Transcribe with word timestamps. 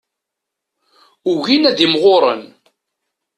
Ugin 1.31 1.67
ad 1.71 1.79
imɣuren. 1.85 2.43